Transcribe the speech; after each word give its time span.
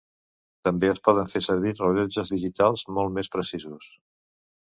També 0.67 0.87
es 0.93 1.01
poden 1.07 1.27
fer 1.33 1.41
servir 1.47 1.73
rellotges 1.79 2.31
digitals, 2.37 2.87
molt 2.97 3.15
més 3.19 3.31
precisos. 3.37 3.93